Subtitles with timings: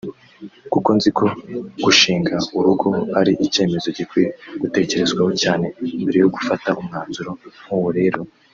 [0.71, 1.23] Kuko nziko
[1.83, 4.29] gushinga urugo ari icyemezo gikwiye
[4.61, 5.65] gutekerezwaho cyane
[6.01, 7.31] mbere yo gufata umwanzuro
[7.67, 8.21] nk’uwo rero